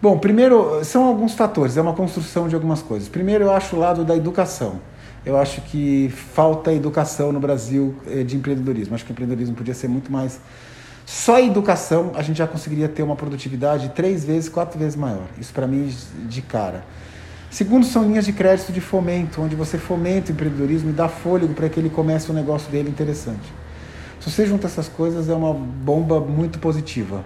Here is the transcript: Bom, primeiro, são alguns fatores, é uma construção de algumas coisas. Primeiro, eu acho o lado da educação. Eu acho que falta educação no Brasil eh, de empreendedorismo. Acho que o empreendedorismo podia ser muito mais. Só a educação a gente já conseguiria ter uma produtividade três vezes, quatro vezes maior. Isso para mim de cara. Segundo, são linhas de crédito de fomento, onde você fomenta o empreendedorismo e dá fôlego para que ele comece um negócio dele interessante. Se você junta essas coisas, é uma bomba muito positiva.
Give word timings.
Bom, 0.00 0.16
primeiro, 0.16 0.84
são 0.84 1.04
alguns 1.04 1.34
fatores, 1.34 1.76
é 1.76 1.80
uma 1.80 1.92
construção 1.92 2.46
de 2.46 2.54
algumas 2.54 2.80
coisas. 2.80 3.08
Primeiro, 3.08 3.44
eu 3.44 3.50
acho 3.50 3.74
o 3.74 3.80
lado 3.80 4.04
da 4.04 4.16
educação. 4.16 4.80
Eu 5.26 5.36
acho 5.36 5.60
que 5.62 6.08
falta 6.08 6.72
educação 6.72 7.32
no 7.32 7.40
Brasil 7.40 7.96
eh, 8.06 8.22
de 8.22 8.36
empreendedorismo. 8.36 8.94
Acho 8.94 9.04
que 9.04 9.10
o 9.10 9.12
empreendedorismo 9.12 9.56
podia 9.56 9.74
ser 9.74 9.88
muito 9.88 10.12
mais. 10.12 10.40
Só 11.04 11.34
a 11.34 11.42
educação 11.42 12.12
a 12.14 12.22
gente 12.22 12.36
já 12.36 12.46
conseguiria 12.46 12.88
ter 12.88 13.02
uma 13.02 13.16
produtividade 13.16 13.88
três 13.88 14.24
vezes, 14.24 14.48
quatro 14.48 14.78
vezes 14.78 14.94
maior. 14.94 15.26
Isso 15.36 15.52
para 15.52 15.66
mim 15.66 15.92
de 16.28 16.42
cara. 16.42 16.84
Segundo, 17.50 17.84
são 17.84 18.04
linhas 18.04 18.24
de 18.24 18.32
crédito 18.32 18.72
de 18.72 18.80
fomento, 18.80 19.42
onde 19.42 19.56
você 19.56 19.78
fomenta 19.78 20.30
o 20.30 20.32
empreendedorismo 20.32 20.90
e 20.90 20.92
dá 20.92 21.08
fôlego 21.08 21.54
para 21.54 21.68
que 21.68 21.80
ele 21.80 21.90
comece 21.90 22.30
um 22.30 22.34
negócio 22.34 22.70
dele 22.70 22.88
interessante. 22.88 23.52
Se 24.20 24.30
você 24.30 24.46
junta 24.46 24.68
essas 24.68 24.86
coisas, 24.86 25.28
é 25.28 25.34
uma 25.34 25.52
bomba 25.52 26.20
muito 26.20 26.60
positiva. 26.60 27.24